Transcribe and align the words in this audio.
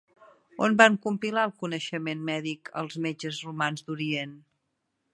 On 0.67 0.77
van 0.79 0.97
compilar 1.03 1.43
el 1.49 1.53
coneixement 1.65 2.25
mèdic 2.31 2.75
els 2.83 2.99
metges 3.07 3.45
romans 3.49 3.89
d'Orient? 3.89 4.39